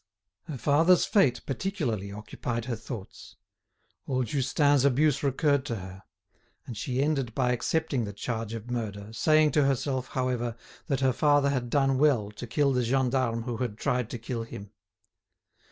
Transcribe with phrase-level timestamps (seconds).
[0.45, 3.35] Her father's fate particularly occupied her thoughts.
[4.07, 6.01] All Justin's abuse recurred to her;
[6.65, 10.55] and she ended by accepting the charge of murder, saying to herself, however,
[10.87, 14.41] that her father had done well to kill the gendarme who had tried to kill
[14.41, 14.71] him.